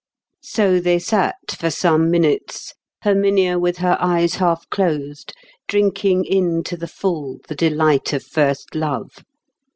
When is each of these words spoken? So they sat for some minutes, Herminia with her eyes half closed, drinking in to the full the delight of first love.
So 0.41 0.79
they 0.79 0.97
sat 0.97 1.35
for 1.59 1.69
some 1.69 2.09
minutes, 2.09 2.73
Herminia 3.03 3.59
with 3.59 3.77
her 3.77 3.97
eyes 3.99 4.33
half 4.33 4.67
closed, 4.71 5.31
drinking 5.67 6.25
in 6.25 6.63
to 6.63 6.75
the 6.75 6.87
full 6.87 7.37
the 7.47 7.53
delight 7.55 8.11
of 8.11 8.23
first 8.23 8.73
love. 8.73 9.23